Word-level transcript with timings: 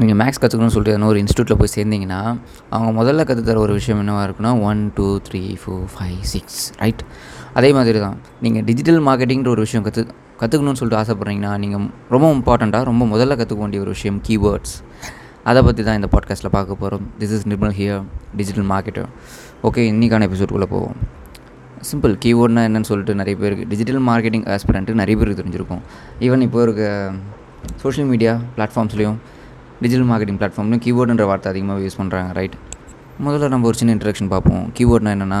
நீங்கள் 0.00 0.18
மேக்ஸ் 0.20 0.40
கற்றுக்கணும்னு 0.42 0.74
சொல்லிட்டு 0.74 0.94
எதனா 0.98 1.04
ஒரு 1.04 1.20
இன்ஸ்டியூட்டில் 1.22 1.58
போய் 1.60 1.72
சேர்ந்தீங்கன்னா 1.74 2.38
அவங்க 2.70 2.90
முதல்ல 3.02 3.24
கற்றுத் 3.24 3.44
தர 3.44 3.58
ஒரு 3.58 3.72
விஷயம் 3.72 3.98
என்னவாக 3.98 4.24
இருக்குன்னா 4.28 4.62
one 4.62 4.92
two 4.94 5.18
three 5.18 5.56
four 5.62 5.84
five 5.94 6.20
six 6.20 6.72
right 6.78 7.02
அதே 7.54 7.72
மாதிரி 7.72 7.98
தான் 7.98 8.16
நீங்கள் 8.40 8.64
டிஜிட்டல் 8.64 9.00
மார்க்கெட்டிங்கிற 9.06 9.48
ஒரு 9.48 9.60
விஷயம் 9.60 9.84
கற்று 9.84 10.06
கற்றுக்கணும்னு 10.40 10.80
சொல்லிட்டு 10.80 11.00
ஆசைப்பட்றீங்கன்னா 11.02 11.58
நீங்கள் 11.58 11.90
ரொம்ப 12.08 12.32
இம்பார்ட்டண்ட்டாக 12.32 12.84
ரொம்ப 12.84 13.04
முதல்ல 13.04 13.36
கற்றுக்க 13.40 13.58
வேண்டிய 13.58 13.82
ஒரு 13.82 13.90
விஷயம் 13.90 14.20
கீவேர்ட்ஸ் 14.28 14.74
அதை 15.44 15.62
பற்றி 15.62 15.82
தான் 15.82 15.94
இந்த 15.94 16.08
பாட்காஸ்ட்டில் 16.12 16.50
பார்க்க 16.50 16.74
போகிறோம் 16.74 17.04
this 17.18 17.32
is 17.36 17.48
Nirmal 17.48 17.74
here 17.78 18.02
digital 18.36 18.64
marketer 18.64 19.08
okay 19.62 19.82
இன்றைக்கான 19.92 20.26
எபிசோட்குள்ளே 20.28 20.64
போவோம். 20.64 20.96
சிம்பிள் 21.92 22.14
கீவேர்ட்னா 22.24 22.62
என்னன்னு 22.68 22.82
சொல்லிட்டு 22.82 23.14
நிறைய 23.14 23.38
பேருக்கு 23.40 23.68
டிஜிட்டல் 23.68 24.02
மார்க்கெட்டிங் 24.06 24.46
ஆஸ்பிரண்ட்டு 24.54 24.92
நிறைய 24.92 25.16
பேருக்கு 25.20 25.42
தெரிஞ்சிருக்கும். 25.42 25.82
ஈவன் 26.20 26.40
இப்போ 26.40 26.62
இருக்க 26.62 27.12
சோஷியல் 27.76 28.08
மீடியா 28.08 28.38
பிளாட்ஃபார்ம்ஸ்லேயும் 28.56 29.18
டிஜிட்டல் 29.82 30.08
மார்க்கெட்டிங் 30.10 30.38
பிளாட்ஃபார்ம்லையும் 30.40 30.84
கீவேர்டுன்ற 30.84 31.24
வார்த்தை 31.26 31.50
அதிகமாக 31.50 31.80
யூஸ் 31.80 31.98
பண்ணுறாங்க 32.00 32.32
ரைட் 32.32 32.56
முதல்ல 33.22 33.48
நம்ம 33.48 33.66
ஒரு 33.66 33.76
சின்ன 33.76 33.94
இன்ட்ரடக்ஷன் 33.94 34.28
பார்ப்போம். 34.28 34.72
கீவேர்ட்னா 34.78 35.12
என்னென்னா 35.16 35.40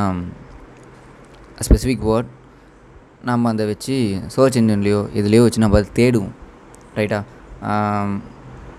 ஸ்பெசிஃபிக் 1.66 2.04
வேர்ட் 2.04 2.30
நம்ம 3.22 3.48
அதை 3.48 3.66
வச்சு 3.66 3.94
சர்ச் 4.26 4.56
இன்ஜின்லேயோ 4.58 5.00
இதுலேயோ 5.14 5.42
வச்சு 5.42 5.60
நம்ம 5.60 5.76
அதை 5.76 5.90
தேடுவோம் 5.98 6.32
ரைட்டா 6.96 7.18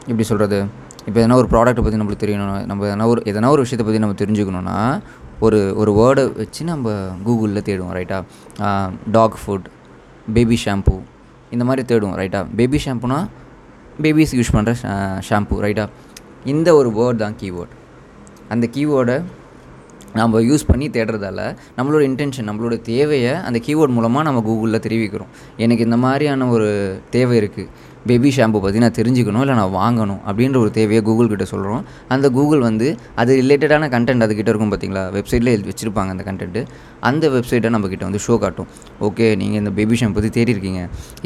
எப்படி 0.08 0.24
சொல்கிறது 0.24 0.58
இப்போ 1.06 1.18
எதனா 1.22 1.36
ஒரு 1.36 1.48
ப்ராடக்ட்டை 1.48 1.84
பற்றி 1.84 2.00
நம்மளுக்கு 2.00 2.24
தெரியணும் 2.26 2.66
நம்ம 2.66 2.88
எதனா 2.88 3.06
ஒரு 3.06 3.22
எதனா 3.26 3.50
ஒரு 3.50 3.62
விஷயத்தை 3.62 3.86
பற்றி 3.86 4.00
நம்ம 4.00 4.16
தெரிஞ்சுக்கணுன்னா 4.20 4.78
ஒரு 5.40 5.60
ஒரு 5.76 5.92
வேர்டை 5.92 6.24
வச்சு 6.38 6.64
நம்ம 6.64 6.92
கூகுளில் 7.24 7.66
தேடுவோம் 7.70 7.94
ரைட்டா 7.98 8.18
டாக் 9.12 9.38
ஃபுட் 9.46 9.68
பேபி 10.34 10.58
ஷாம்பு 10.66 10.96
இந்த 11.52 11.64
மாதிரி 11.66 11.84
தேடுவோம் 11.94 12.18
ரைட்டா 12.18 12.42
பேபி 12.56 12.80
ஷாம்புனா 12.86 13.20
பேபிஸ் 14.02 14.36
யூஸ் 14.36 14.54
பண்ணுற 14.54 14.74
ஷாம்பு 15.30 15.62
ரைட்டா 15.62 15.90
இந்த 16.46 16.76
ஒரு 16.76 16.90
வேர்ட் 16.90 17.16
தான் 17.16 17.36
கீவேர்டு 17.42 17.74
அந்த 18.50 18.70
கீவேர்டை 18.74 19.24
நம்ம 20.14 20.42
யூஸ் 20.42 20.64
பண்ணி 20.68 20.90
தேடுறதால 20.90 21.56
நம்மளோட 21.78 22.02
இன்டென்ஷன் 22.10 22.48
நம்மளோட 22.50 22.82
தேவையை 22.82 23.34
அந்த 23.34 23.60
கீவேர்ட் 23.66 23.88
மூலமாக 23.88 24.32
நம்ம 24.32 24.42
கூகுளில் 24.42 24.80
தெரிவிக்கிறோம். 24.80 25.28
எனக்கு 25.58 25.84
இந்த 25.84 25.98
மாதிரியான 25.98 26.48
ஒரு 26.48 27.00
தேவை 27.10 27.42
இருக்குது 27.42 27.70
பேபி 28.10 28.30
ஷாம்பு 28.38 28.60
பற்றி 28.64 28.80
நான் 28.84 28.96
தெரிஞ்சுக்கணும் 29.00 29.44
இல்லை 29.46 29.56
நான் 29.60 29.74
வாங்கணும் 29.80 30.22
அப்படின்ற 30.30 30.58
ஒரு 30.64 30.72
தேவையை 30.78 31.02
கூகுள் 31.08 31.30
கிட்ட 31.34 31.46
சொல்கிறோம் 31.54 31.84
அந்த 32.14 32.30
கூகுள் 32.38 32.64
வந்து 32.70 32.88
அது 33.22 33.32
ரிலேட்டடான 33.42 33.90
கண்டென்ட் 33.96 34.26
அதுக்கிட்ட 34.26 34.52
இருக்கும் 34.54 34.72
பார்த்தீங்களா 34.74 35.04
வெப்சைட்டில் 35.18 35.66
வச்சுருப்பாங்க 35.70 36.12
அந்த 36.16 36.26
கண்டென்ட்டு 36.30 36.64
அந்த 37.10 37.30
வெப்சைட்டை 37.36 37.70
நம்மக்கிட்ட 37.76 38.04
வந்து 38.10 38.22
ஷோ 38.26 38.36
காட்டும். 38.44 38.70
ஓகே 39.08 39.28
நீங்கள் 39.42 39.62
இந்த 39.62 39.72
பேபி 39.80 39.96
ஷாம்பு 40.02 40.18
பற்றி 40.18 40.32
தேடிருக்கீங்க. 40.38 40.82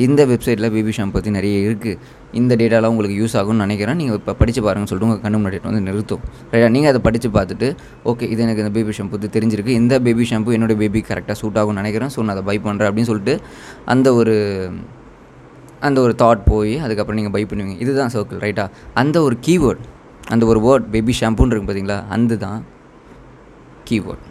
இந்த 0.05 0.21
வெப்சைட்டில் 0.31 0.69
பேபி 0.75 0.93
ஷாம்பு 0.97 1.15
பற்றி 1.17 1.31
நிறைய 1.37 1.57
இருக்குது 1.67 1.97
இந்த 2.39 2.53
டேட்டாலாம் 2.61 2.93
உங்களுக்கு 2.93 3.17
யூஸ் 3.21 3.35
ஆகும்னு 3.39 3.63
நினைக்கிறேன். 3.65 3.97
நீங்கள் 4.01 4.17
இப்போ 4.21 4.33
படித்து 4.41 4.61
பாருங்கன்னு 4.65 4.91
சொல்லிட்டு 4.91 5.09
உங்கள் 5.09 5.23
கண்ணு 5.25 5.39
முன்னாடி 5.41 5.59
வந்து 5.69 5.83
நிறுத்தும். 5.89 6.23
ரைட்டா 6.53 6.69
நீங்கள் 6.75 6.91
அதை 6.93 7.01
படித்து 7.07 7.29
பார்த்துட்டு 7.37 7.67
ஓகே 8.11 8.25
இது 8.33 8.43
எனக்கு 8.45 8.63
இந்த 8.65 8.73
பேபி 8.77 8.95
ஷாம்பு 8.97 9.13
பற்றி 9.15 9.29
தெரிஞ்சிருக்கு. 9.37 9.73
இந்த 9.81 9.95
பேபி 10.07 10.25
ஷாம்பு 10.31 10.55
என்னோடய 10.57 10.79
பேபி 10.83 11.01
கரெக்டாக 11.09 11.37
சூட் 11.41 11.59
ஆகும்னு 11.61 11.81
நினைக்கிறேன். 11.83 12.13
ஸோ 12.15 12.19
நான் 12.25 12.35
அதை 12.37 12.45
பை 12.51 12.57
பண்ணுறேன் 12.67 12.89
அப்படின்னு 12.91 13.11
சொல்லிட்டு 13.11 13.35
அந்த 13.95 14.07
ஒரு 14.21 14.35
அந்த 15.85 16.01
ஒரு 16.01 16.13
தாட் 16.21 16.43
போய் 16.51 16.73
அதுக்கப்புறம் 16.85 17.19
நீங்கள் 17.19 17.35
பை 17.35 17.43
பண்ணுவீங்க. 17.49 17.77
இதுதான் 17.83 18.11
சர்க்கிள் 18.15 18.43
ரைட்டா 18.45 18.65
அந்த 19.01 19.17
ஒரு 19.21 19.37
கீவேர்ட் 19.47 19.83
அந்த 20.33 20.45
ஒரு 20.51 20.59
வேர்ட் 20.67 20.85
பேபி 20.93 21.13
ஷாம்புன்னு 21.21 21.53
இருக்கு 21.53 21.67
பார்த்தீங்களா 21.69 21.97
அந்த 22.15 22.37
தான் 22.45 22.61
கீவேர்ட் 23.89 24.23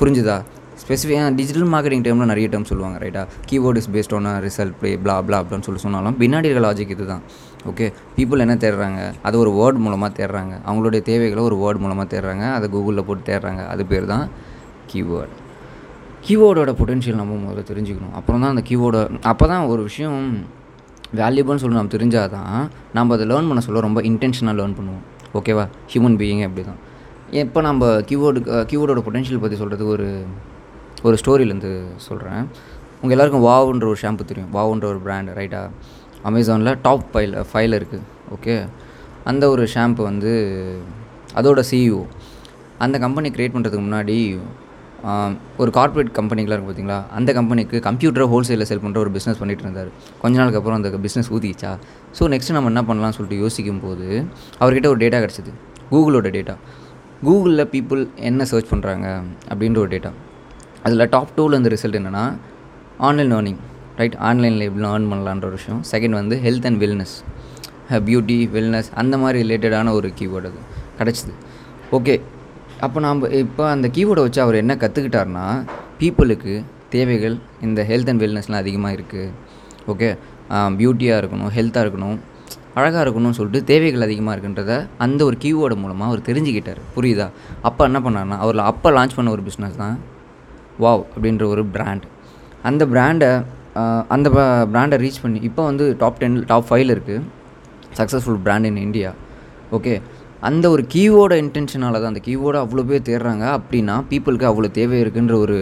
புரிஞ்சுதா 0.00 0.36
ஸ்பெசிஃபிக்காக 0.80 1.28
டிஜிட்டல் 1.36 1.68
மார்க்கெட்டிங் 1.74 2.02
டைமில் 2.06 2.30
நிறைய 2.30 2.48
டைம் 2.52 2.66
சொல்லுவாங்க 2.70 2.98
ரைட்டா 3.04 3.22
keyword 3.50 3.78
is 3.80 3.90
based 3.94 4.14
on 4.16 4.26
result 4.46 4.74
blah 4.80 4.90
blah 5.04 5.14
blah 5.26 5.38
அப்படின்னு 5.42 5.66
சொல்லி 5.68 5.80
சொன்னாலும் 5.84 6.18
பின்னாடி 6.22 6.48
இருக்க 6.48 6.62
லாஜிக் 6.66 6.92
இது 6.96 7.06
தான் 7.12 7.22
ஓகே 7.70 7.86
பீப்புள் 8.16 8.42
என்ன 8.44 8.54
தேடுறாங்க? 8.64 9.00
அது 9.22 9.36
ஒரு 9.38 9.50
வேர்ட் 9.60 9.78
மூலமாக 9.84 10.12
தேடுறாங்க. 10.18 10.54
அவங்களுடைய 10.66 11.02
தேவைகளை 11.02 11.42
ஒரு 11.48 11.56
வேர்ட் 11.62 11.82
மூலமாக 11.84 12.16
தேடுறாங்க. 12.16 12.44
அதை 12.56 12.68
கூகுளில் 12.74 13.06
போட்டு 13.08 13.24
தேடுறாங்க. 13.32 13.66
அது 13.72 13.84
பேர் 13.86 14.06
தான் 14.12 14.26
கீவேர்ட் 14.92 15.34
கீவோர்டோட 16.26 16.70
பொட்டென்ஷியல் 16.78 17.18
நம்ம 17.20 17.34
முதல்ல 17.42 17.62
தெரிஞ்சுக்கணும். 17.70 18.14
அப்புறம் 18.18 18.40
தான் 18.42 18.52
அந்த 18.54 18.62
கீவேர்டை 18.68 19.02
அப்போ 19.30 19.44
தான் 19.52 19.64
ஒரு 19.72 19.82
விஷயம் 19.88 20.20
வேல்யூபிள்னு 21.20 21.62
சொல்லி 21.62 21.78
நம்ம 21.78 21.92
தெரிஞ்சால் 21.96 22.32
தான் 22.36 22.54
நம்ம 22.96 23.14
அதை 23.16 23.24
லேர்ன் 23.30 23.48
பண்ண 23.50 23.60
சொல்ல 23.66 23.82
ரொம்ப 23.86 24.00
இன்டென்ஷனாக 24.10 24.54
லேர்ன் 24.60 24.76
பண்ணுவோம். 24.78 25.04
ஓகேவா 25.38 25.64
ஹியூமன் 25.92 26.16
பீயிங் 26.22 26.42
அப்படி 26.46 26.64
தான் 26.70 26.80
எப்போ 27.42 27.60
நம்ம 27.68 27.90
கீவேர்டு 28.08 28.40
கீபோர்டோட 28.70 29.02
பொட்டென்ஷியல் 29.06 29.42
பற்றி 29.44 29.58
சொல்கிறதுக்கு 29.62 29.94
ஒரு 29.96 30.08
ஒரு 31.06 31.16
ஸ்டோரியிலேருந்து 31.22 31.72
சொல்கிறேன் 32.08 32.42
உங்கள் 33.00 33.14
எல்லாருக்கும் 33.14 33.46
வாவுன்ற 33.48 33.86
ஒரு 33.92 34.00
ஷாம்பு 34.02 34.28
தெரியும். 34.30 34.50
வாவுன்ற 34.56 34.86
ஒரு 34.92 35.00
பிராண்ட் 35.06 35.32
ரைட்டாக 35.38 35.72
அமேசானில் 36.28 36.74
டாப் 36.86 37.08
ஃபைல் 37.12 37.34
ஃபைல் 37.50 37.76
இருக்குது 37.78 38.04
ஓகே 38.36 38.54
அந்த 39.30 39.44
ஒரு 39.54 39.64
ஷாம்பு 39.74 40.02
வந்து 40.10 40.32
அதோட 41.40 41.60
சிஇஓ 41.70 42.02
அந்த 42.84 42.96
கம்பெனி 43.04 43.28
க்ரியேட் 43.36 43.54
பண்ணுறதுக்கு 43.56 43.86
முன்னாடி 43.88 44.16
ஒரு 45.62 45.70
கார்ப்பரேட் 45.76 46.10
கம்பெனிகளாக 46.18 46.54
இருக்கும் 46.56 46.70
பார்த்தீங்களா 46.70 46.98
அந்த 47.18 47.30
கம்பெனிக்கு 47.38 47.76
கம்ப்யூட்டரை 47.86 48.26
ஹோல்சேலில் 48.32 48.68
செல் 48.70 48.82
பண்ணுற 48.84 48.98
ஒரு 49.04 49.10
பிஸ்னஸ் 49.16 49.38
பண்ணிகிட்டு 49.40 49.64
இருந்தார். 49.66 49.90
கொஞ்ச 50.22 50.34
நாளுக்கு 50.40 50.58
அப்புறம் 50.60 50.78
அந்த 50.80 50.90
பிஸ்னஸ் 51.06 51.30
ஊதிச்சா? 51.36 51.70
ஸோ 52.18 52.28
நெக்ஸ்ட் 52.34 52.52
நம்ம 52.56 52.70
என்ன 52.72 52.82
பண்ணலாம்னு 52.88 53.16
சொல்லிட்டு 53.18 53.38
யோசிக்கும் 53.44 53.82
போது 53.86 54.06
அவர்கிட்ட 54.60 54.88
ஒரு 54.92 55.00
டேட்டா 55.04 55.18
கிடச்சிது. 55.24 55.52
கூகுளோட 55.92 56.30
டேட்டா 56.36 56.54
கூகுளில் 57.26 57.64
பீப்புள் 57.74 58.02
என்ன 58.30 58.44
சர்ச் 58.52 58.70
பண்ணுறாங்க 58.72 59.06
அப்படின்ற 59.50 59.78
ஒரு 59.84 59.90
டேட்டா 59.94 60.12
அதில் 60.86 61.10
டாப் 61.14 61.32
டூவில் 61.36 61.58
இந்த 61.60 61.70
ரிசல்ட் 61.74 61.98
என்னென்னா 62.00 62.24
ஆன்லைன் 63.08 63.30
லேர்னிங் 63.32 63.60
ரைட் 64.00 64.16
ஆன்லைனில் 64.28 64.64
எப்படி 64.68 64.86
ஏர்ன் 64.94 65.08
பண்ணலான்ற 65.12 65.46
ஒரு 65.50 65.56
விஷயம். 65.60 65.80
செகண்ட் 65.92 66.16
வந்து 66.20 66.36
health 66.46 66.66
and 66.70 66.80
wellness 66.84 67.14
beauty 68.08 68.38
wellness 68.56 68.88
அந்த 69.02 69.14
மாதிரி 69.22 69.38
ரிலேட்டடான 69.44 69.92
ஒரு 69.98 70.08
கீவேர்டு 70.20 70.48
அது. 70.50 70.60
கிடச்சிது. 70.98 71.34
ஓகே 71.98 72.16
அப்போ 72.84 72.98
நாம் 73.00 73.20
இப்போ 73.42 73.64
அந்த 73.68 73.86
கீபோர்டை 73.88 74.22
வச்சு 74.24 74.40
அவர் 74.42 74.56
என்ன 74.62 74.72
கற்றுக்கிட்டார்னா 74.74 75.44
பீப்புளுக்கு 76.00 76.54
தேவைகள் 76.90 77.36
இந்த 77.60 77.80
ஹெல்த் 77.90 78.10
அண்ட் 78.10 78.22
வெல்னஸ்லாம் 78.24 78.62
அதிகமாக 78.62 78.96
இருக்குது 78.96 79.30
ஓகே 79.92 80.08
பியூட்டியாக 80.80 81.20
இருக்கணும் 81.22 81.52
ஹெல்த்தாக 81.56 81.84
இருக்கணும் 81.84 82.18
அழகாக 82.74 83.02
இருக்கணும்னு 83.04 83.38
சொல்லிட்டு 83.38 83.60
தேவைகள் 83.64 84.06
அதிகமாக 84.06 84.34
இருக்குன்றத 84.36 84.72
அந்த 84.98 85.20
ஒரு 85.24 85.36
கீவோர்டு 85.44 85.76
மூலமாக 85.82 86.10
அவர் 86.10 86.26
தெரிஞ்சுக்கிட்டார். 86.28 86.80
புரியுதா? 86.96 87.26
அப்போ 87.62 87.82
என்ன 87.84 87.98
பண்ணார்னா 88.06 88.38
அவரில் 88.44 88.68
அப்போ 88.70 88.90
லான்ச் 88.96 89.16
பண்ண 89.18 89.30
ஒரு 89.30 89.44
பிஸ்னஸ் 89.48 89.78
தான் 89.82 89.96
வாவ் 90.84 91.04
அப்படின்ற 91.14 91.46
ஒரு 91.54 91.64
பிராண்ட் 91.76 92.04
அந்த 92.62 92.84
பிராண்டை 92.92 93.30
அந்த 94.08 94.28
பிராண்டை 94.72 94.98
ரீச் 95.04 95.22
பண்ணி 95.22 95.40
இப்போ 95.48 95.62
வந்து 95.64 95.84
டாப் 96.02 96.20
டென் 96.20 96.36
டாப் 96.50 96.68
ஃபைவ்ல 96.68 96.94
இருக்குது 96.96 97.24
successful 97.98 98.40
brand 98.46 98.68
in 98.70 98.80
India 98.86 99.10
okay 99.72 99.94
அந்த 100.48 100.64
ஒரு 100.74 100.82
கீவோட 100.94 101.32
இன்டென்ஷனால் 101.42 102.00
தான் 102.00 102.12
அந்த 102.12 102.22
கீவோட 102.28 102.56
அவ்வளோ 102.64 102.82
பேர் 102.88 103.06
தேடுறாங்க. 103.08 103.44
அப்படின்னா 103.58 103.94
பீப்புளுக்கு 104.10 104.48
அவ்வளோ 104.50 104.70
தேவை 104.78 104.98
இருக்குன்ற 105.04 105.34
ஒரு 105.44 105.56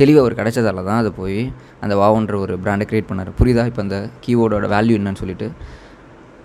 தெளிவு 0.00 0.18
அவர் 0.22 0.36
கிடைச்சதால 0.38 0.84
தான் 0.88 1.00
அதை 1.02 1.10
போய் 1.20 1.40
அந்த 1.84 1.94
வாவுன்ற 2.00 2.34
ஒரு 2.44 2.54
பிராண்டை 2.64 2.84
க்ரியேட் 2.90 3.10
பண்ணார். 3.10 3.30
புரியுதா? 3.40 3.64
இப்போ 3.70 3.82
அந்த 3.86 3.96
கீவோர்டோட 4.24 4.66
வேல்யூ 4.74 4.96
என்னன்னு 4.98 5.20
சொல்லிட்டு. 5.22 5.48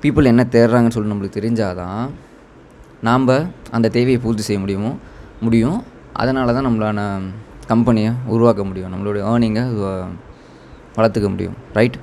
பீப்புள் 0.03 0.31
என்ன 0.31 0.43
தேடுறாங்கன்னு 0.55 0.95
சொல்லி 0.95 1.11
நம்மளுக்கு 1.11 1.37
தெரிஞ்சால் 1.39 1.77
தான் 1.81 2.01
நாம் 3.07 3.27
அந்த 3.77 3.87
தேவையை 3.97 4.19
பூர்த்தி 4.23 4.43
செய்ய 4.47 4.59
முடியுமோ 4.63 4.91
முடியும். 5.45 5.79
அதனால 6.21 6.53
தான் 6.57 6.67
நம்மளான 6.67 6.99
கம்பெனியை 7.71 8.11
உருவாக்க 8.33 8.63
முடியும். 8.69 8.91
நம்மளுடைய 8.93 9.23
ஏர்னிங்கை 9.31 9.63
வளர்த்துக்க 10.97 11.29
முடியும். 11.35 11.55
ரைட் 11.77 11.97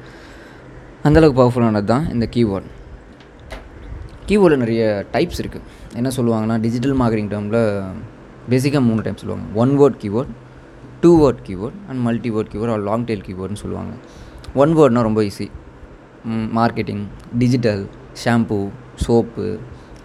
அந்தளவுக்கு 1.08 1.40
பவர்ஃபுல்லானது 1.40 1.90
தான் 1.92 2.04
இந்த 2.14 2.26
கீவேர்ட் 2.34 2.68
கீபோர்டில் 4.28 4.62
நிறைய 4.64 4.82
டைப்ஸ் 5.14 5.40
இருக்குது 5.42 5.66
என்ன 6.00 6.10
சொல்லுவாங்கன்னா 6.16 6.56
டிஜிட்டல் 6.64 6.96
மார்க்கெட்டிங் 7.00 7.30
டேர்மில் 7.32 7.60
பேசிக்காக 8.52 8.82
மூணு 8.88 9.00
டைப் 9.06 9.20
சொல்லுவாங்க. 9.22 9.46
One 9.62 9.72
word 9.80 9.98
keyword 10.02 10.32
two 11.02 11.10
word 11.22 11.42
keyword 11.48 11.76
and 11.88 12.00
multi 12.06 12.30
word 12.36 12.50
keyword 12.52 12.72
or 12.74 12.82
long 12.88 13.06
tail 13.08 13.24
கீவேர்ட்னு 13.28 13.62
சொல்லுவாங்க. 13.64 13.92
ஒன் 14.62 14.72
வேர்ட்னால் 14.78 15.06
ரொம்ப 15.08 15.22
easy 15.28 15.46
marketing 16.58 17.04
digital 17.42 17.82
shampoo 18.24 18.58
soap 19.04 19.46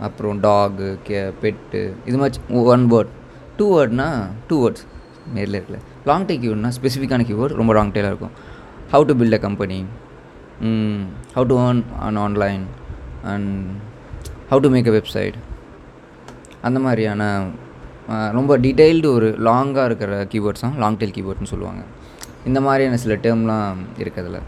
அப்புறம் 0.06 0.38
டாகு 0.46 0.90
கே 1.08 1.20
பெட்டு 1.42 1.82
இது 2.10 2.18
மாதிரி 2.22 2.64
ஒன் 2.74 2.86
வேர்ட் 2.94 3.12
டூ 3.58 3.66
வேர்ட்னா 3.76 4.08
டூ 4.50 4.56
வேர்ட்ஸ் 4.64 4.86
நேரில் 5.36 5.58
இருக்கல 5.60 5.80
லாங் 6.10 6.26
டே 6.30 6.36
கீவேர்ட்னா 6.44 6.72
ஸ்பெசிஃபிக்கான 6.78 7.26
கீவேர்ட் 7.30 7.58
ரொம்ப 7.62 7.72
லாங் 7.78 7.94
டெயிலாக 7.96 8.14
இருக்கும். 8.14 8.36
How 8.94 9.06
to 9.10 9.16
build 9.22 9.38
a 9.38 9.42
company 9.46 9.80
how 11.36 11.46
to 11.52 11.58
earn 11.66 11.82
on 12.08 12.20
online 12.26 12.64
and 13.32 13.52
how 14.50 14.62
to 14.64 14.70
make 14.74 14.88
a 14.90 14.92
website 14.96 15.38
அந்த 16.68 16.78
மாதிரியான 16.84 17.24
ரொம்ப 18.36 18.52
டீட்டெயில்டு 18.66 19.08
ஒரு 19.16 19.30
லாங்காக 19.48 19.88
இருக்கிற 19.90 20.20
கீவேர்ட்ஸ் 20.34 20.64
தான் 20.66 20.78
லாங் 20.84 20.98
டெயில் 21.00 21.14
கீவேர்ட்னு 21.18 21.50
சொல்லுவாங்க. 21.52 21.82
இந்த 22.50 22.60
மாதிரியான 22.68 23.00
சில 23.04 23.16
டேர்ம்லாம் 23.26 23.82
இருக்கிறதுல. 24.04 24.40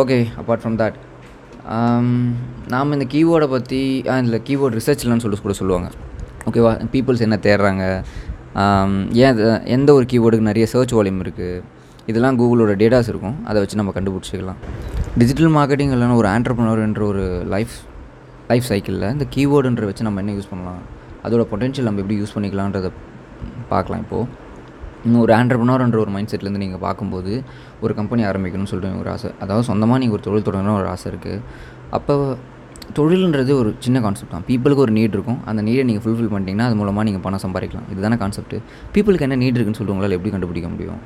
ஓகே 0.00 0.18
அப்பார்ட் 0.40 0.62
ஃப்ரம் 0.64 0.76
தட் 0.82 0.98
நாம் 2.74 2.94
இந்த 2.98 3.06
கீவேர்டை 3.14 3.48
பற்றி 3.54 3.80
இதில் 4.18 4.40
கீவேர்ட் 4.50 4.78
ரிசர்ச்லன்னு 4.80 5.24
சொல்லி 5.26 5.40
கூட 5.46 5.56
சொல்லுவாங்க. 5.62 5.88
ஓகேவா 6.48 6.74
பீப்புள்ஸ் 6.96 7.24
என்ன 7.28 7.40
தேடுறாங்க? 7.48 7.82
ஏன் 9.24 9.42
எந்த 9.78 9.90
ஒரு 9.98 10.06
கீவேர்டுக்கு 10.12 10.50
நிறைய 10.52 10.68
சர்ச் 10.76 10.96
வால்யூம் 11.00 11.24
இருக்குது 11.26 11.64
இதெல்லாம் 12.12 12.38
கூகுளோட 12.44 12.72
டேட்டாஸ் 12.84 13.12
இருக்கும். 13.14 13.36
அதை 13.48 13.58
வச்சு 13.64 13.82
நம்ம 13.82 13.98
கண்டுபிடிச்சிக்கலாம். 13.98 14.62
டிஜிட்டல் 15.20 15.52
மார்க்கெட்டிங் 15.58 15.92
இல்லைன்னா 15.96 16.22
ஒரு 16.22 16.30
ஆண்டர்பனர் 16.36 16.86
என்ற 16.90 17.02
ஒரு 17.12 17.26
லைஃப் 17.56 17.76
லைஃப் 18.50 18.66
சைக்கிளில் 18.70 19.08
இந்த 19.14 19.26
கீவேர்டுன்ற 19.34 19.84
வச்சு 19.90 20.06
நம்ம 20.08 20.20
என்ன 20.22 20.34
யூஸ் 20.38 20.50
பண்ணலாம் 20.50 20.82
அதோட 21.26 21.44
பொட்டென்ஷியல் 21.52 21.88
நம்ம 21.88 22.00
எப்படி 22.02 22.18
யூஸ் 22.22 22.34
பண்ணிக்கலான்றதை 22.34 22.90
பார்க்கலாம் 23.72 24.02
இப்போது 24.04 24.44
இன்னும் 25.06 25.22
ஒரு 25.24 25.32
ஆண்டர்பனர்ன்ற 25.38 25.98
ஒரு 26.04 26.12
மைண்ட் 26.14 26.30
செட்லேருந்து 26.32 26.62
நீங்கள் 26.64 26.82
பார்க்கும்போது 26.84 27.32
ஒரு 27.84 27.92
கம்பெனி 27.98 28.22
ஆரம்பிக்கணும்னு 28.28 28.70
சொல்லிட்டு 28.72 29.00
ஒரு 29.02 29.10
ஆசை. 29.14 29.30
அதாவது 29.44 29.64
சொந்தமாக 29.70 29.98
நீங்கள் 30.02 30.16
ஒரு 30.18 30.24
தொழில் 30.26 30.46
தொடங்கணும் 30.48 30.78
ஒரு 30.80 30.88
ஆசை 30.92 31.06
இருக்குது 31.12 31.40
அப்போ 31.98 32.14
தொழில்ன்றது 32.98 33.52
ஒரு 33.60 33.70
சின்ன 33.84 34.00
கான்செப்ட் 34.04 34.34
தான். 34.34 34.44
பீப்புளுக்கு 34.48 34.82
ஒரு 34.86 34.92
நீட் 34.98 35.14
இருக்கும். 35.16 35.38
அந்த 35.50 35.60
நீடை 35.68 35.84
நீங்கள் 35.88 36.04
ஃபுல்ஃபில் 36.04 36.30
பண்ணிட்டீங்கன்னா 36.32 36.66
அது 36.68 36.76
மூலமாக 36.80 37.04
நீங்கள் 37.08 37.24
பணம் 37.26 37.42
சம்பாதிக்கலாம். 37.44 37.86
இதுதானே 37.92 38.16
கான்செப்ட் 38.22 38.56
பீப்புளுக்கு 38.94 39.26
என்ன 39.28 39.38
நீட் 39.42 39.56
இருக்குன்னு 39.56 39.78
சொல்லிட்டு 39.78 39.96
உங்களால் 39.96 40.16
எப்படி 40.18 40.32
கண்டுபிடிக்க 40.34 40.68
முடியும்? 40.74 41.00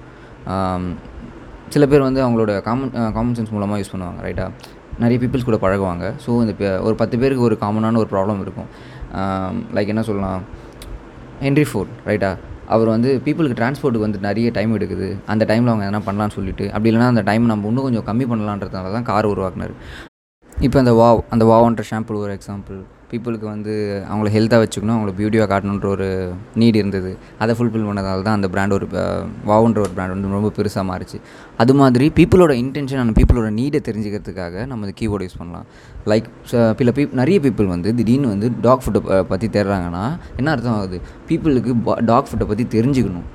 சில 1.74 1.84
பேர் 1.90 2.06
வந்து 2.08 2.20
அவங்களோட 2.24 2.52
காமன் 2.68 2.92
காமன் 3.16 3.34
சென்ஸ் 3.38 3.54
மூலமாக 3.56 3.78
யூஸ் 3.80 3.92
பண்ணுவாங்க 3.94 4.20
ரைட்டாக 4.26 4.50
நிறைய 5.02 5.16
பீப்புள்ஸ் 5.22 5.48
கூட 5.48 5.58
பழகுவாங்க. 5.64 6.04
ஸோ 6.24 6.30
இந்த 6.44 6.54
ஒரு 6.86 6.94
பத்து 7.02 7.18
பேருக்கு 7.22 7.46
ஒரு 7.48 7.56
காமனான 7.64 8.00
ஒரு 8.02 8.10
ப்ராப்ளம் 8.14 8.40
இருக்கும். 8.44 8.68
லைக் 9.76 9.92
என்ன 9.94 10.04
சொல்லலாம்? 10.10 10.42
ஹென்ரி 11.46 11.66
ஃபோர்ட் 11.70 11.92
ரைட்டா 12.10 12.30
அவர் 12.74 12.88
வந்து 12.94 13.10
பீப்புளுக்கு 13.26 13.58
டிரான்ஸ்போர்ட்டுக்கு 13.60 14.06
வந்து 14.06 14.20
நிறைய 14.26 14.48
டைம் 14.56 14.76
எடுக்குது. 14.78 15.08
அந்த 15.32 15.42
டைமில் 15.50 15.70
அவங்க 15.72 15.86
எதனா 15.88 16.00
பண்ணலாம்னு 16.08 16.36
சொல்லிட்டு. 16.38 16.64
அப்படி 16.72 16.90
இல்லைனா 16.90 17.08
அந்த 17.14 17.22
டைம் 17.28 17.50
நம்ம 17.52 17.68
இன்னும் 17.70 17.86
கொஞ்சம் 17.88 18.06
கம்மி 18.08 18.26
பண்ணலான்றதுனால 18.32 18.92
தான் 18.96 19.06
கார் 19.10 19.32
உருவாக்குனார். 19.32 19.74
இப்போ 20.66 20.78
அந்த 20.82 20.92
வாவ் 21.00 21.20
அந்த 21.34 21.44
வாவன்ற 21.50 21.84
ஷாம்பு 21.90 22.22
ஒரு 22.24 22.32
எக்ஸாம்பிள் 22.38 22.80
பீப்புளுக்கு 23.10 23.46
வந்து 23.54 23.72
அவங்கள 24.10 24.28
ஹெல்த்தாக 24.36 24.60
வச்சுக்கணும் 24.64 24.94
அவங்கள 24.96 25.12
பியூட்டியாக 25.18 25.48
காட்டணுன்ற 25.52 25.88
ஒரு 25.96 26.08
நீட் 26.60 26.78
இருந்தது. 26.80 27.10
அதை 27.42 27.54
ஃபுல்ஃபில் 27.58 27.86
பண்ணதால் 27.88 28.24
தான் 28.26 28.36
அந்த 28.38 28.48
பிராண்ட் 28.54 28.74
ஒரு 28.78 28.88
வாவுன்ற 29.50 29.80
ஒரு 29.86 29.92
பிராண்ட் 29.96 30.14
வந்து 30.14 30.34
ரொம்ப 30.36 30.52
பெருசாக 30.58 30.84
மாறிச்சு. 30.90 31.20
அது 31.62 31.74
மாதிரி 31.80 32.08
பீப்புளோட 32.18 32.54
இன்டென்ஷன் 32.64 33.02
அந்த 33.04 33.14
பீப்புளோட 33.18 33.50
நீடை 33.58 33.80
தெரிஞ்சுக்கிறதுக்காக 33.88 34.66
நம்ம 34.72 34.86
இந்த 34.86 34.96
கீபோர்டு 35.00 35.26
யூஸ் 35.28 35.38
பண்ணலாம். 35.38 35.66
லைக் 36.12 36.30
சில 36.52 36.92
பீப் 36.98 37.18
நிறைய 37.22 37.40
பீப்புள் 37.46 37.74
வந்து 37.74 37.94
திடீர்னு 37.94 38.32
வந்து 38.34 38.50
டாக் 38.68 38.82
ஃபுட்டை 38.86 39.22
பற்றி 39.32 39.48
தேடுறாங்கன்னா 39.48 40.04
என்ன 40.36 40.50
அர்த்தம் 40.50 40.78
ஆகுது? 40.80 41.00
பீப்புளுக்கு 41.28 42.00
டாக் 42.12 42.28
ஃபுட்டை 42.30 42.48
பற்றி 42.52 42.66
தெரிஞ்சுக்கணும். 42.78 43.28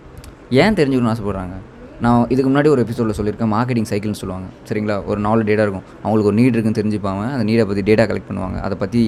ஏன் 0.63 0.77
தெரிஞ்சுக்கணும்னு 0.79 1.15
ஆசைப்படுறாங்க? 1.15 1.55
நான் 2.03 2.21
இதுக்கு 2.33 2.49
முன்னாடி 2.49 2.69
ஒரு 2.71 2.81
எபிசோடில் 2.83 3.15
சொல்லியிருக்கேன் 3.17 3.51
மார்க்கெட்டிங் 3.53 3.87
சைக்கிள்னு 3.89 4.19
சொல்லுவாங்க. 4.21 4.47
சரிங்களா? 4.69 4.95
ஒரு 5.11 5.19
நாலு 5.25 5.41
டேட்டா 5.49 5.63
இருக்கும். 5.65 5.85
அவங்களுக்கு 6.03 6.29
ஒரு 6.31 6.37
நீட் 6.39 6.55
இருக்குன்னு 6.55 6.79
தெரிஞ்சுப்பாங்க. 6.79 7.23
அந்த 7.35 7.43
நீடை 7.49 7.65
பற்றி 7.69 7.83
டேட்டா 7.89 8.03
கலெக்ட் 8.09 8.27
பண்ணுவாங்க. 8.29 8.57
அதை 8.65 8.77
பற்றி 8.83 9.01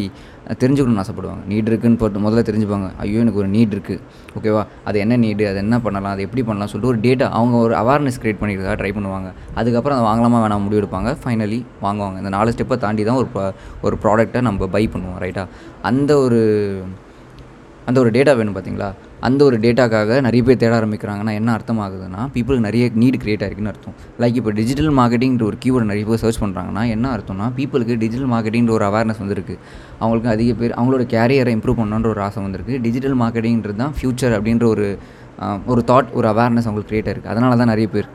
தெரிஞ்சுக்கணும்னு 0.62 1.04
ஆசைப்படுவாங்க. 1.04 1.42
நீட் 1.51 1.69
இருக்குன்னு 1.72 2.00
போட்டு 2.01 2.19
முதல்ல 2.25 2.44
தெரிஞ்சுப்பாங்க. 2.50 2.89
ஐயோ 3.04 3.19
எனக்கு 3.24 3.42
ஒரு 3.44 3.50
நீட் 3.56 3.74
இருக்குது 3.75 4.01
ஓகேவா 4.39 4.62
அது 4.89 5.00
என்ன 5.06 5.18
நீடு 5.24 5.48
அது 5.51 5.60
என்ன 5.63 5.80
பண்ணலாம்? 5.86 6.13
அது 6.16 6.25
எப்படி 6.28 6.44
பண்ணலாம் 6.50 6.72
சொல்லிட்டு 6.74 6.92
ஒரு 6.94 7.01
டேட்டா 7.07 7.28
அவங்க 7.39 7.57
ஒரு 7.66 7.75
அவேர்னஸ் 7.81 8.19
க்ரியேட் 8.22 8.39
பண்ணிக்கிறதுக்காக 8.42 8.78
ட்ரை 8.84 8.92
பண்ணுவாங்க. 9.00 9.31
அதுக்கப்புறம் 9.62 9.98
அதை 9.98 10.06
வாங்கலாமா 10.10 10.39
வேணாம் 10.45 10.66
முடிவு 10.68 10.81
எடுப்பாங்க. 10.84 11.12
ஃபைனலி 11.24 11.60
வாங்குவாங்க. 11.88 12.18
இந்த 12.24 12.34
நாலு 12.38 12.56
ஸ்டெப்பை 12.56 12.78
தாண்டி 12.86 13.06
தான் 13.10 13.19
ஒரு 13.24 13.30
ஒரு 13.88 13.98
ப்ராடக்ட்டை 14.06 14.42
நம்ம 14.50 14.69
பை 14.78 14.84
பண்ணுவோம் 14.95 15.19
ரைட்டா 15.25 15.45
அந்த 15.92 16.12
ஒரு 16.28 16.42
அந்த 17.89 17.98
ஒரு 18.04 18.10
டேட்டா 18.16 18.31
வேணும் 18.38 18.56
பார்த்தீங்களா 18.56 18.89
அந்த 19.28 19.42
ஒரு 19.48 19.58
டேட்டாக்காக 19.64 20.19
நிறைய 20.25 20.42
பேர் 20.48 20.60
தேட 20.64 20.74
ஆரம்பிக்கிறாங்கன்னா 20.80 21.34
என்ன 21.40 21.50
அர்த்தம் 21.58 21.80
ஆகுதுன்னா 21.86 22.24
பீப்புளுக்கு 22.34 22.66
நிறைய 22.68 22.90
நீடு 23.02 23.18
கிரியேட் 23.24 23.44
ஆகிருக்குன்னு 23.46 23.72
அர்த்தம். 23.74 23.96
லைக் 24.22 24.38
இப்போ 24.40 24.52
டிஜிட்டல் 24.60 24.92
மார்க்கெட்டிங்கிற 25.00 25.46
ஒரு 25.50 25.58
கீவேர்டு 25.64 25.90
நிறைய 25.92 26.06
பேர் 26.10 26.22
சர்ச் 26.24 26.42
பண்ணுறாங்கன்னா 26.44 26.84
என்ன 26.96 27.12
அர்த்தம்னா 27.16 27.48
பீப்புளுக்கு 27.58 27.98
டிஜிட்டல் 28.04 28.31
மார்க்கெட்டிங்கிற 28.34 28.74
ஒரு 28.80 28.88
அவேர்னஸ் 28.90 29.22
வந்திருக்கு. 29.24 29.56
அவங்களுக்கு 30.02 30.31
அதிக 30.36 30.54
பேர் 30.62 30.75
அவங்களோட 30.80 31.06
கேரியரை 31.16 31.54
இம்ப்ரூவ் 31.58 31.80
பண்ணணுன்ற 31.81 32.10
ஒரு 32.16 32.24
ஆசை 32.28 32.44
வந்திருக்கு. 32.48 32.75
டிஜிட்டல் 32.86 33.18
மார்க்கெட்டிங்கிறது 33.24 33.81
தான் 33.84 33.96
ஃப்யூச்சர் 34.00 34.36
அப்படின்ற 34.40 34.68
ஒரு 34.75 34.88
ஒரு 35.72 35.81
தாட் 35.90 36.13
ஒரு 36.20 36.28
அவேர்னஸ் 36.34 36.68
அவங்களுக்கு 36.68 36.92
க்ரியேட் 36.92 37.10
ஆயிருக்கு. 37.10 37.34
அதனால 37.34 37.58
தான் 37.62 37.72
நிறைய 37.74 37.88
பேர் 37.96 38.08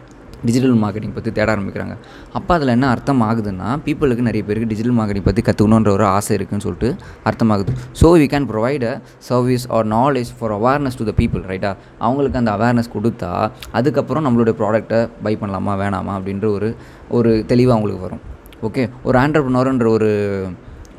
டிஜிட்டல் 0.47 0.77
மார்க்கெட்டிங் 0.83 1.15
பற்றி 1.17 1.31
தேட 1.39 1.49
ஆரம்பிக்கிறாங்க. 1.55 1.95
அப்போ 2.39 2.53
அதில் 2.57 2.73
என்ன 2.77 2.87
அர்த்தம் 2.95 3.23
ஆகுதுன்னா 3.29 3.69
பீப்புளுக்கு 3.87 4.27
நிறைய 4.29 4.43
பேருக்கு 4.49 4.69
டிஜிட்டல் 4.73 4.97
மார்க்கெட்டிங் 4.99 5.27
பற்றி 5.29 5.45
கற்றுக்கணுன்ற 5.49 5.93
ஒரு 5.99 6.07
ஆசை 6.17 6.33
இருக்குன்னு 6.39 6.67
சொல்லிட்டு 6.67 6.91
அர்த்தமாகுது. 7.31 7.75
So 8.01 8.11
we 8.23 8.29
can 8.35 8.49
provide 8.53 8.87
a 8.93 8.95
service 9.31 9.67
or 9.77 9.89
knowledge 9.97 10.33
for 10.41 10.55
awareness 10.59 10.99
to 11.01 11.07
the 11.11 11.15
people 11.21 11.45
ரைட்டா 11.53 11.73
அவங்களுக்கு 12.07 12.41
அந்த 12.43 12.53
அவேர்னஸ் 12.59 12.93
கொடுத்தா 12.97 13.33
அதுக்கப்புறம் 13.81 14.27
நம்மளுடைய 14.29 14.57
ப்ராடக்ட்டை 14.61 15.01
பை 15.27 15.35
பண்ணலாமா 15.43 15.75
வேணாமா 15.85 16.15
அப்படின்ற 16.19 16.49
ஒரு 16.59 16.71
ஒரு 17.19 17.33
தெளிவு 17.53 17.73
அவங்களுக்கு 17.77 18.05
வரும். 18.07 18.23
ஓகே 18.69 18.83
ஒரு 19.09 19.17
ஆண்டர்பனர்ன்ற 19.25 19.87
ஒரு 19.97 20.11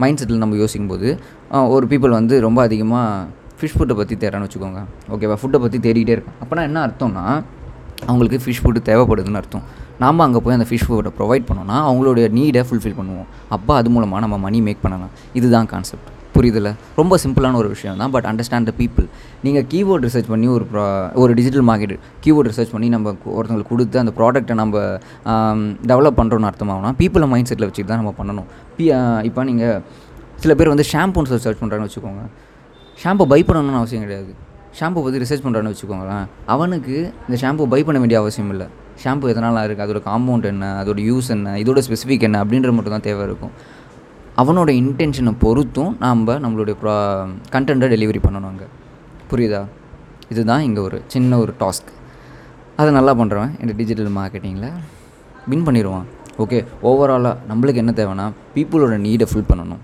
மைண்ட் 0.01 0.19
செட்டில் 0.19 0.43
நம்ம 0.43 0.55
யோசிக்கும்போது 0.61 1.09
போது 1.09 1.71
ஒரு 1.75 1.85
பீப்புள் 1.91 2.15
வந்து 2.19 2.35
ரொம்ப 2.45 2.59
அதிகமாக 2.67 3.41
ஃபிஷ் 3.57 3.75
ஃபுட்டை 3.77 3.95
பற்றி 3.99 4.15
தேடுறான்னு 4.21 4.47
வச்சுக்கோங்க. 4.47 4.81
ஓகேவா 5.13 5.35
ஃபுட்டை 5.41 5.59
பற்றி 5.63 5.77
தேடிக்கிட்டே 5.85 6.15
இருக்கும் 6.15 6.39
அப்போனா 6.43 6.63
என்ன 6.69 6.79
அர்த்தம்னா 6.87 7.25
அவங்களுக்கு 8.07 8.39
ஃபிஷ் 8.43 8.61
ஃபுட்டு 8.63 8.81
தேவைப்படுதுன்னு 8.89 9.39
அர்த்தம். 9.41 9.65
நாம் 10.03 10.23
அங்கே 10.25 10.39
போய் 10.45 10.55
அந்த 10.57 10.65
ஃபிஷ் 10.69 10.85
ஃபுட்டை 10.87 11.11
ப்ரொவைட் 11.19 11.45
பண்ணோன்னா 11.49 11.77
அவங்களுடைய 11.89 12.25
நீடை 12.37 12.61
ஃபுல்ஃபில் 12.67 12.97
பண்ணுவோம். 12.99 13.27
அப்போ 13.55 13.71
அது 13.79 13.89
மூலமாக 13.95 14.21
நம்ம 14.25 14.37
மணி 14.45 14.59
மேக் 14.67 14.83
பண்ணலாம். 14.85 15.13
இதுதான் 15.39 15.69
கான்செப்ட் 15.73 16.09
புரியுதுல? 16.35 16.69
ரொம்ப 16.99 17.17
சிம்பிளான 17.23 17.57
ஒரு 17.61 17.69
விஷயம் 17.73 17.99
தான். 18.01 18.11
பட் 18.13 18.27
அண்டர்ஸ்டாண்ட் 18.29 18.67
த 18.69 18.73
பீப்புள் 18.79 19.07
நீங்கள் 19.45 19.65
கீபோர்ட் 19.73 20.05
ரிசர்ச் 20.07 20.29
பண்ணி 20.31 20.47
ஒரு 20.55 20.65
ப்ரா 20.71 20.85
ஒரு 21.23 21.31
டிஜிட்டல் 21.39 21.65
மார்க்கெட் 21.69 21.93
கீபோர்ட் 22.23 22.49
ரிசர்ச் 22.51 22.71
பண்ணி 22.75 22.87
நம்ம 22.95 23.13
ஒருத்தங்களுக்கு 23.37 23.73
கொடுத்து 23.73 23.99
அந்த 24.03 24.13
ப்ராடக்ட்டை 24.19 24.55
நம்ம 24.61 24.81
டெவலப் 25.91 26.17
பண்ணுறோன்னு 26.21 26.49
அர்த்தமாகனா 26.51 26.91
பீப்புளை 27.01 27.27
மைண்ட் 27.33 27.49
செட்டில் 27.51 27.67
வச்சுட்டு 27.69 27.91
தான் 27.91 28.01
நம்ம 28.03 28.13
பண்ணணும். 28.21 28.47
பி 28.77 28.87
இப்போ 29.29 29.43
நீங்கள் 29.51 29.77
சில 30.45 30.55
பேர் 30.61 30.73
வந்து 30.73 30.87
ஷாம்புன்னு 30.93 31.41
சர்ச் 31.45 31.61
பண்ணுறாங்கன்னு 31.61 31.89
வச்சுக்கோங்க. 31.91 32.23
ஷாம்பு 33.03 33.27
பை 33.33 33.39
பண்ணணும்னு 33.49 33.81
அவசியம் 33.81 34.03
கிடையாது. 34.07 34.33
ஷாம்பு 34.77 34.99
பற்றி 35.03 35.19
ரிசர்ச் 35.23 35.43
பண்ணுறான்னு 35.45 35.71
வச்சுக்கோங்களேன். 35.73 36.25
அவனுக்கு 36.53 36.95
இந்த 37.27 37.37
ஷாம்பு 37.43 37.65
பை 37.73 37.83
பண்ண 37.87 37.99
வேண்டிய 38.03 38.19
அவசியம் 38.21 38.51
இல்லை. 38.53 38.67
ஷாம்பு 39.03 39.29
எதனால் 39.33 39.59
இருக்குது 39.67 39.85
அதோட 39.85 39.99
காம்பவுண்ட் 40.09 40.45
என்ன? 40.51 40.65
அதோட 40.81 40.99
யூஸ் 41.09 41.29
என்ன? 41.35 41.53
இதோட 41.63 41.81
ஸ்பெசிஃபிக் 41.87 42.25
என்ன? 42.27 42.37
அப்படின்றது 42.43 42.75
மட்டும் 42.77 42.95
தான் 42.95 43.05
தேவை 43.09 43.23
இருக்கும். 43.29 43.53
அவனோட 44.41 44.69
இன்டென்ஷனை 44.81 45.33
பொறுத்தும் 45.43 45.91
நாம் 46.03 46.23
நம்மளுடைய 46.45 46.75
ப்ரா 46.81 46.95
கண்டென்ட்டை 47.55 47.89
டெலிவரி 47.93 48.21
பண்ணணும் 48.25 48.49
அங்கே. 48.51 48.67
புரியுதா? 49.31 49.61
இதுதான் 50.33 50.63
இங்கே 50.67 50.81
ஒரு 50.87 50.97
சின்ன 51.13 51.37
ஒரு 51.43 51.53
டாஸ்க் 51.59 51.91
அதை 52.75 52.89
நல்லா 52.97 53.13
பண்ணுறவன் 53.21 53.53
இந்த 53.61 53.73
டிஜிட்டல் 53.79 54.11
மார்க்கெட்டிங்கில் 54.17 54.71
வின் 55.51 55.65
பண்ணிடுவான். 55.67 56.07
ஓகே 56.43 56.59
ஓவராலாக 56.89 57.35
நம்மளுக்கு 57.49 57.81
என்ன 57.83 57.93
தேவைன்னா 58.01 58.25
பீப்புளோட 58.55 58.97
நீடை 59.05 59.27
ஃபில் 59.31 59.49
பண்ணணும். 59.51 59.83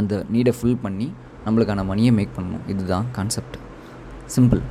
அந்த 0.00 0.24
நீடை 0.32 0.54
ஃபில் 0.58 0.78
பண்ணி 0.84 1.08
நம்மளுக்கான 1.46 1.84
மணியை 1.92 2.12
மேக் 2.18 2.36
பண்ணணும். 2.36 2.64
இதுதான் 2.74 3.06
கான்செப்ட் 3.18 3.56
சிம்பிள் 4.36 4.62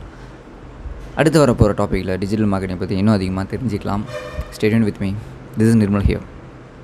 அடுத்து 1.16 1.38
வரப்போகிற 1.44 1.74
டாப்பிக்கில் 1.82 2.18
டிஜிட்டல் 2.24 2.50
மார்க்கெட்டிங் 2.52 2.82
பற்றி 2.82 2.98
இன்னும் 3.02 3.14
அதிகமாக 3.14 3.46
தெரிஞ்சுக்கலாம். 3.56 4.04
Stay tuned 4.56 4.88
with 4.88 5.00
me 5.00 5.10
this 5.58 5.70
is 5.72 5.80
Nirmal 5.84 6.06
here 6.10 6.26